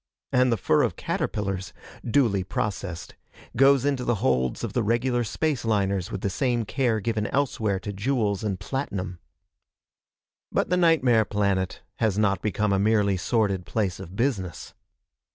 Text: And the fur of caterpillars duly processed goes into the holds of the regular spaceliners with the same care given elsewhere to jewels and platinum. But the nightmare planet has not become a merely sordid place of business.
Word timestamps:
And 0.31 0.51
the 0.51 0.57
fur 0.57 0.81
of 0.81 0.95
caterpillars 0.95 1.73
duly 2.03 2.43
processed 2.43 3.13
goes 3.55 3.85
into 3.85 4.03
the 4.03 4.15
holds 4.15 4.63
of 4.63 4.73
the 4.73 4.81
regular 4.81 5.21
spaceliners 5.23 6.09
with 6.11 6.21
the 6.21 6.29
same 6.31 6.65
care 6.65 6.99
given 6.99 7.27
elsewhere 7.27 7.79
to 7.81 7.93
jewels 7.93 8.43
and 8.43 8.59
platinum. 8.59 9.19
But 10.51 10.71
the 10.71 10.75
nightmare 10.77 11.23
planet 11.25 11.83
has 11.97 12.17
not 12.17 12.41
become 12.41 12.73
a 12.73 12.79
merely 12.79 13.15
sordid 13.15 13.63
place 13.67 13.99
of 13.99 14.15
business. 14.15 14.73